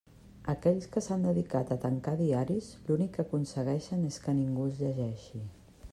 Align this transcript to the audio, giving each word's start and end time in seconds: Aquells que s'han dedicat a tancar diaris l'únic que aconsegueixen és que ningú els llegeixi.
Aquells 0.51 0.87
que 0.93 1.03
s'han 1.07 1.27
dedicat 1.27 1.73
a 1.75 1.77
tancar 1.83 2.15
diaris 2.23 2.71
l'únic 2.87 3.13
que 3.19 3.27
aconsegueixen 3.27 4.05
és 4.13 4.21
que 4.25 4.39
ningú 4.43 4.69
els 4.71 4.83
llegeixi. 4.87 5.45